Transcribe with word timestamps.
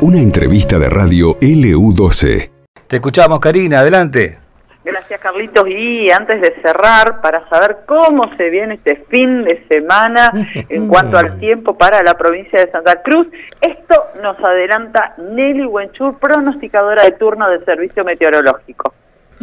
Una 0.00 0.18
entrevista 0.18 0.78
de 0.78 0.88
radio 0.90 1.38
LU12. 1.38 2.50
Te 2.88 2.96
escuchamos, 2.96 3.38
Karina, 3.40 3.80
adelante. 3.80 4.38
Gracias, 4.84 5.20
Carlitos. 5.20 5.68
Y 5.68 6.10
antes 6.10 6.40
de 6.40 6.60
cerrar, 6.60 7.20
para 7.20 7.48
saber 7.48 7.78
cómo 7.86 8.30
se 8.36 8.50
viene 8.50 8.74
este 8.74 8.96
fin 9.08 9.44
de 9.44 9.64
semana 9.68 10.32
en 10.68 10.88
cuanto 10.88 11.16
al 11.18 11.38
tiempo 11.38 11.78
para 11.78 12.02
la 12.02 12.14
provincia 12.14 12.60
de 12.60 12.70
Santa 12.70 13.00
Cruz, 13.02 13.28
esto 13.60 14.08
nos 14.22 14.38
adelanta 14.40 15.14
Nelly 15.18 15.66
Wenchur, 15.66 16.18
pronosticadora 16.18 17.04
de 17.04 17.12
turno 17.12 17.48
del 17.48 17.64
Servicio 17.64 18.04
Meteorológico. 18.04 18.92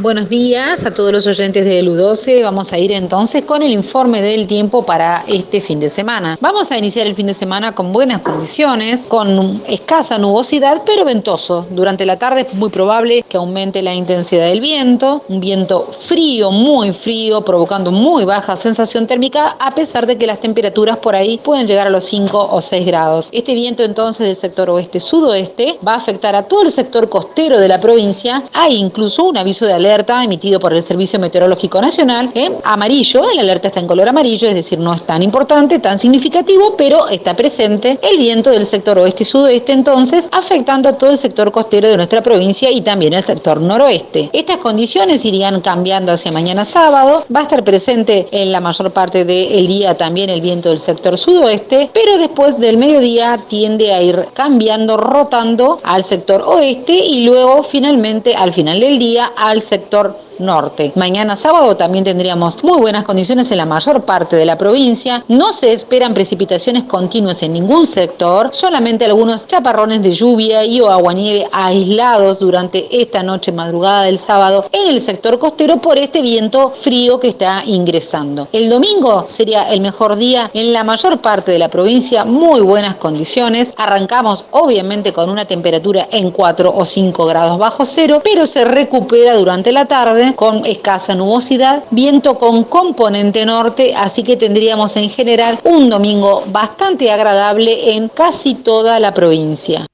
Buenos 0.02 0.30
días 0.30 0.86
a 0.86 0.94
todos 0.94 1.12
los 1.12 1.28
oyentes 1.28 1.66
de 1.66 1.84
LU12. 1.84 2.42
Vamos 2.42 2.72
a 2.72 2.78
ir 2.78 2.94
entonces 2.94 3.44
con 3.44 3.62
el 3.62 3.72
informe 3.72 4.22
del 4.22 4.48
tiempo 4.48 4.86
para 4.86 5.26
este 5.28 5.60
fin 5.60 5.82
de 5.82 5.90
semana. 5.90 6.38
Vamos 6.40 6.72
a 6.72 6.78
iniciar 6.78 7.06
el 7.06 7.16
fin 7.16 7.28
de 7.28 7.34
semana 7.34 7.76
con 7.76 7.92
buenas 7.92 8.22
condiciones, 8.22 9.06
con 9.08 9.62
escasa 9.68 10.18
nubosidad, 10.18 10.84
pero 10.86 11.04
ventoso. 11.04 11.68
Durante 11.72 12.06
la 12.06 12.18
tarde 12.18 12.48
es 12.48 12.54
muy 12.54 12.70
probable 12.70 13.26
que 13.28 13.36
aumente 13.36 13.82
la 13.82 13.94
intensidad 13.94 14.48
del 14.48 14.62
viento, 14.62 15.22
un 15.28 15.42
viento 15.42 15.92
frío, 15.92 16.50
muy 16.50 16.94
frío, 16.94 17.44
provocando 17.44 17.92
muy 17.92 18.24
baja 18.24 18.56
sensación 18.56 19.06
térmica, 19.06 19.58
a 19.60 19.76
pesar 19.76 20.08
de 20.08 20.18
que 20.18 20.28
las 20.28 20.40
temperaturas 20.40 20.96
por 21.00 21.14
ahí 21.14 21.40
pueden 21.44 21.68
llegar 21.68 21.88
a 21.88 21.90
los 21.90 22.06
5 22.06 22.52
o 22.54 22.62
6 22.62 22.86
grados. 22.86 23.28
Este 23.34 23.54
viento 23.54 23.84
entonces 23.84 24.26
del 24.26 24.38
sector 24.38 24.70
oeste-sudoeste 24.70 25.78
va 25.86 25.96
a 25.96 25.98
afectar 25.98 26.38
a 26.38 26.44
todo 26.44 26.62
el 26.62 26.72
sector 26.72 27.10
costero 27.10 27.60
de 27.60 27.68
la 27.68 27.82
provincia. 27.82 28.44
Hay 28.54 28.78
incluso 28.78 29.26
un 29.26 29.38
aviso 29.38 29.66
de 29.66 29.74
alerta 29.74 29.89
alerta 29.90 30.24
emitido 30.24 30.60
por 30.60 30.72
el 30.72 30.84
Servicio 30.84 31.20
Meteorológico 31.20 31.82
Nacional, 31.82 32.30
en 32.36 32.58
amarillo, 32.64 33.28
el 33.32 33.40
alerta 33.40 33.70
está 33.70 33.80
en 33.80 33.88
color 33.88 34.08
amarillo, 34.08 34.48
es 34.48 34.54
decir, 34.54 34.78
no 34.78 34.94
es 34.94 35.02
tan 35.02 35.24
importante, 35.24 35.80
tan 35.80 35.98
significativo, 35.98 36.76
pero 36.78 37.08
está 37.10 37.36
presente 37.36 37.98
el 38.02 38.18
viento 38.18 38.52
del 38.52 38.68
sector 38.68 39.00
oeste 39.00 39.24
y 39.24 39.26
sudoeste, 39.26 39.72
entonces 39.72 40.30
afectando 40.32 40.90
a 40.90 40.94
todo 40.94 41.10
el 41.10 41.18
sector 41.18 41.52
costero 41.52 41.88
de 41.88 41.98
nuestra 41.98 42.22
provincia 42.22 42.70
y 42.70 42.82
también 42.82 43.14
el 43.14 43.24
sector 43.24 43.60
noroeste. 43.60 44.30
Estas 44.32 44.58
condiciones 44.58 45.26
irían 45.26 45.60
cambiando 45.62 46.14
hacia 46.14 46.32
mañana 46.32 46.66
sábado, 46.66 47.26
va 47.36 47.40
a 47.40 47.44
estar 47.44 47.64
presente 47.64 48.28
en 48.32 48.52
la 48.52 48.60
mayor 48.60 48.92
parte 48.92 49.26
del 49.26 49.66
día 49.66 49.98
también 49.98 50.30
el 50.30 50.42
viento 50.42 50.70
del 50.70 50.78
sector 50.78 51.18
sudoeste, 51.18 51.90
pero 51.92 52.20
después 52.20 52.60
del 52.60 52.78
mediodía 52.78 53.46
tiende 53.48 53.92
a 53.92 54.04
ir 54.04 54.28
cambiando, 54.34 54.98
rotando 54.98 55.80
al 55.82 56.04
sector 56.04 56.44
oeste 56.44 56.94
y 56.94 57.26
luego 57.26 57.64
finalmente 57.64 58.36
al 58.36 58.54
final 58.54 58.80
del 58.80 59.00
día 59.00 59.32
al 59.36 59.64
sector 59.64 59.79
sector 59.80 60.29
norte. 60.40 60.92
Mañana 60.96 61.36
sábado 61.36 61.76
también 61.78 62.04
tendríamos 62.04 62.64
muy 62.64 62.80
buenas 62.80 63.04
condiciones 63.04 63.52
en 63.52 63.58
la 63.58 63.66
mayor 63.66 64.04
parte 64.04 64.36
de 64.36 64.46
la 64.46 64.58
provincia. 64.58 65.24
No 65.28 65.54
se 65.54 65.72
esperan 65.74 66.14
precipitaciones 66.14 66.84
continuas 66.84 67.42
en 67.44 67.54
ningún 67.54 67.86
sector, 67.86 68.50
solamente 68.52 69.06
algunos 69.06 69.48
chaparrones 69.48 70.02
de 70.02 70.12
lluvia 70.12 70.66
y 70.66 70.82
o 70.82 70.90
aguanieve 70.90 71.48
aislados 71.52 72.40
durante 72.40 73.02
esta 73.02 73.24
noche 73.24 73.52
madrugada 73.52 74.04
del 74.04 74.20
sábado 74.20 74.66
en 74.72 74.96
el 74.96 75.02
sector 75.02 75.40
costero 75.40 75.78
por 75.78 75.98
este 75.98 76.22
viento 76.22 76.74
frío 76.82 77.20
que 77.20 77.30
está 77.30 77.64
ingresando. 77.66 78.48
El 78.52 78.70
domingo 78.70 79.28
sería 79.30 79.70
el 79.70 79.82
mejor 79.82 80.16
día 80.16 80.50
en 80.54 80.74
la 80.74 80.84
mayor 80.84 81.20
parte 81.20 81.52
de 81.52 81.60
la 81.60 81.70
provincia, 81.70 82.26
muy 82.26 82.62
buenas 82.62 82.96
condiciones. 82.96 83.74
Arrancamos 83.78 84.46
obviamente 84.52 85.14
con 85.14 85.30
una 85.30 85.46
temperatura 85.46 86.08
en 86.12 86.32
4 86.32 86.74
o 86.76 86.86
5 86.86 87.26
grados 87.26 87.58
bajo 87.58 87.86
cero, 87.86 88.22
pero 88.24 88.46
se 88.46 88.66
recupera 88.66 89.34
durante 89.34 89.72
la 89.72 89.86
tarde 89.86 90.29
con 90.36 90.66
escasa 90.66 91.16
nubosidad, 91.16 91.84
viento 91.92 92.36
con 92.36 92.64
componente 92.66 93.46
norte, 93.46 93.94
así 93.96 94.24
que 94.24 94.38
tendríamos 94.38 94.96
en 94.98 95.10
general 95.10 95.60
un 95.64 95.90
domingo 95.90 96.46
bastante 96.48 97.12
agradable 97.12 97.96
en 97.96 98.10
casi 98.10 98.56
toda 98.56 99.00
la 99.00 99.14
provincia. 99.14 99.86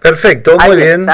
Perfecto, 0.00 0.56
muy 0.66 0.76
bien. 0.76 1.06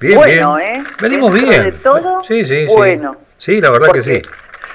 Bien, 0.00 0.16
bueno, 0.16 0.58
¿eh? 0.58 0.82
Venimos 1.00 1.32
bien. 1.32 1.64
De 1.64 1.72
todo, 1.72 2.24
sí, 2.26 2.44
sí, 2.44 2.66
bueno. 2.66 3.16
Sí, 3.38 3.60
la 3.60 3.70
verdad 3.70 3.92
que 3.92 4.02
sí 4.02 4.22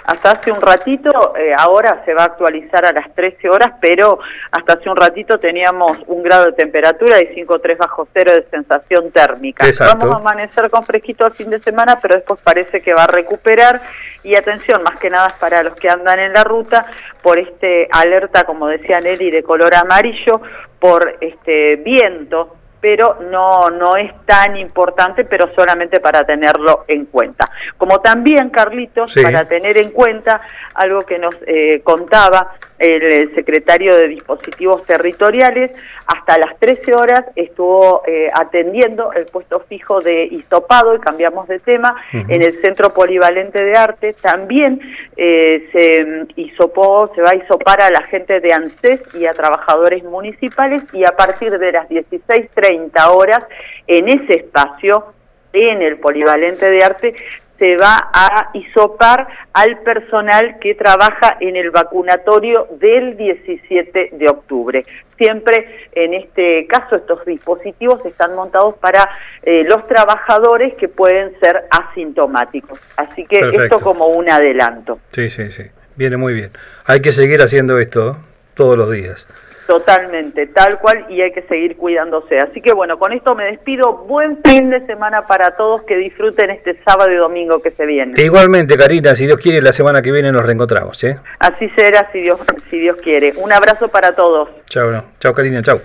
hasta 0.08 0.32
hace 0.32 0.54
un 0.54 0.62
ratito, 0.62 1.36
eh, 1.36 1.54
ahora 1.58 2.02
se 2.06 2.14
va 2.14 2.24
a 2.24 2.26
actualizar 2.28 2.86
a 2.86 2.94
las 2.94 3.14
13 3.14 3.50
horas, 3.50 3.74
pero 3.82 4.20
hasta 4.52 4.74
hace 4.74 4.90
un 4.90 4.96
ratito 4.96 5.38
teníamos 5.38 5.98
un 6.08 6.24
grado 6.24 6.46
de 6.46 6.54
temperatura 6.54 7.22
y 7.22 7.36
5,3 7.36 7.78
bajo 7.78 8.08
cero 8.14 8.32
de 8.32 8.46
sensación 8.50 9.12
térmica. 9.12 9.66
Vamos 9.80 10.16
a 10.16 10.18
amanecer 10.18 10.70
con 10.70 10.84
fresquito 10.84 11.26
al 11.26 11.34
fin 11.34 11.50
de 11.50 11.60
semana, 11.60 12.00
pero 12.02 12.16
después 12.16 12.40
parece 12.42 12.82
que 12.82 12.94
va 12.94 13.04
a 13.04 13.08
recuperar. 13.08 13.82
Y 14.24 14.36
atención, 14.36 14.82
más 14.82 14.98
que 14.98 15.10
nada 15.10 15.36
para 15.42 15.62
los 15.62 15.76
que 15.76 15.90
andan 15.90 16.20
en 16.20 16.32
la 16.32 16.46
ruta, 16.46 16.86
por 17.22 17.38
este 17.38 17.90
alerta, 17.92 18.46
como 18.46 18.68
decía 18.68 19.02
Nelly, 19.02 19.30
de 19.30 19.44
color 19.44 19.76
amarillo, 19.76 20.42
por 20.80 21.18
este 21.20 21.76
viento 21.78 22.57
pero 22.80 23.18
no, 23.32 23.70
no 23.70 23.96
es 23.96 24.12
tan 24.26 24.56
importante, 24.58 25.26
pero 25.26 25.54
solamente 25.56 26.00
para 26.00 26.24
tenerlo 26.24 26.86
en 26.88 27.06
cuenta. 27.06 27.50
Como 27.78 28.00
también, 28.00 28.50
Carlitos, 28.50 29.14
para 29.22 29.46
tener 29.46 29.78
en 29.78 29.92
cuenta 29.92 30.42
algo 30.74 31.02
que 31.02 31.18
nos 31.18 31.36
eh, 31.46 31.82
contaba 31.84 32.54
el 32.80 33.34
secretario 33.36 33.96
de 33.96 34.08
Dispositivos 34.08 34.86
Territoriales, 34.86 35.72
hasta 36.06 36.38
las 36.38 36.58
13 36.60 36.94
horas 36.94 37.26
estuvo 37.36 38.04
eh, 38.06 38.28
atendiendo 38.34 39.12
el 39.14 39.26
puesto 39.26 39.60
fijo 39.62 40.02
de 40.02 40.26
hisopado, 40.26 40.96
y 40.96 41.00
cambiamos 41.00 41.48
de 41.48 41.60
tema, 41.60 41.96
en 42.12 42.44
el 42.44 42.62
Centro 42.62 42.94
Polivalente 42.94 43.64
de 43.64 43.76
Arte. 43.76 44.14
También 44.14 44.80
eh, 45.16 45.68
se 45.72 46.42
hisopó, 46.42 47.12
se 47.16 47.22
va 47.22 47.32
a 47.32 47.36
hisopar 47.36 47.82
a 47.82 47.90
la 47.90 48.04
gente 48.04 48.40
de 48.40 48.54
ANSES 48.54 49.02
y 49.16 49.26
a 49.26 49.34
trabajadores 49.34 50.04
municipales 50.04 50.84
y 50.94 51.04
a 51.04 51.12
partir 51.12 51.58
de 51.58 51.72
las 51.72 51.90
16.30 51.90 53.08
horas 53.10 53.44
en 53.88 54.08
ese 54.10 54.36
espacio 54.36 55.14
en 55.54 55.82
el 55.82 55.98
polivalente 55.98 56.70
de 56.70 56.84
arte 56.84 57.16
se 57.60 57.76
va 57.78 58.10
a 58.14 58.50
isopar 58.54 59.28
al 59.54 59.80
personal 59.80 60.58
que 60.60 60.76
trabaja 60.76 61.38
en 61.40 61.56
el 61.56 61.72
vacunatorio 61.72 62.68
del 62.80 63.18
17 63.18 64.10
de 64.14 64.30
octubre. 64.30 64.86
Siempre 65.18 65.88
en 65.94 66.14
este 66.14 66.68
caso 66.68 66.96
estos 66.96 67.26
dispositivos 67.26 68.06
están 68.06 68.36
montados 68.36 68.76
para 68.76 69.10
eh, 69.44 69.64
los 69.64 69.88
trabajadores 69.88 70.76
que 70.76 70.88
pueden 70.88 71.38
ser 71.40 71.64
asintomáticos. 71.72 72.80
Así 72.96 73.26
que 73.26 73.40
esto 73.40 73.80
como 73.80 74.08
un 74.08 74.30
adelanto. 74.30 75.00
Sí, 75.12 75.30
sí, 75.30 75.50
sí. 75.50 75.64
Viene 75.96 76.18
muy 76.18 76.34
bien. 76.34 76.52
Hay 76.86 77.02
que 77.02 77.12
seguir 77.12 77.42
haciendo 77.42 77.80
esto 77.80 78.18
todos 78.54 78.78
los 78.78 78.92
días. 78.92 79.28
Totalmente, 79.68 80.48
tal 80.48 80.80
cual, 80.80 81.06
y 81.10 81.22
hay 81.22 81.34
que 81.34 81.42
seguir 81.44 81.76
cuidándose. 81.76 82.40
Así 82.40 82.62
que 82.62 82.74
bueno, 82.74 82.98
con 82.98 83.12
esto 83.12 83.36
me 83.36 83.44
despido. 83.44 84.06
Buen 84.08 84.40
fin 84.44 84.70
de 84.70 84.86
semana 84.86 85.28
para 85.28 85.58
todos, 85.58 85.82
que 85.84 85.98
disfruten 85.98 86.50
este 86.52 86.80
sábado 86.86 87.12
y 87.12 87.16
domingo 87.16 87.60
que 87.62 87.72
se 87.72 87.86
viene. 87.86 88.14
igualmente, 88.22 88.78
Karina, 88.78 89.14
si 89.14 89.26
Dios 89.26 89.40
quiere, 89.40 89.62
la 89.62 89.74
semana 89.74 90.02
que 90.02 90.12
viene 90.12 90.32
nos 90.32 90.46
reencontramos. 90.46 91.04
¿eh? 91.04 91.20
Así 91.40 91.70
será, 91.76 92.10
si 92.14 92.22
Dios, 92.22 92.40
si 92.70 92.80
Dios 92.80 92.96
quiere. 92.98 93.34
Un 93.36 93.52
abrazo 93.52 93.90
para 93.90 94.14
todos. 94.16 94.50
Chao, 94.68 94.90
no. 94.90 95.04
chao 95.20 95.34
Karina, 95.34 95.62
chao. 95.62 95.80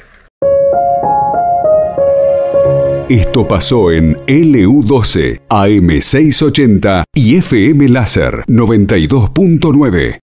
Esto 3.08 3.46
pasó 3.46 3.90
en 3.90 4.14
LU12, 4.26 5.40
AM680 5.48 7.02
y 7.14 7.36
FM 7.36 7.88
Láser 7.88 8.44
92.9. 8.46 10.18